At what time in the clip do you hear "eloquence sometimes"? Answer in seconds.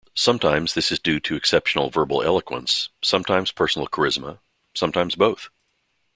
2.23-3.51